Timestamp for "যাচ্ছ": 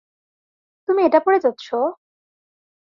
1.39-1.65